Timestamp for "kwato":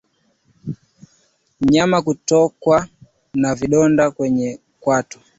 4.79-5.19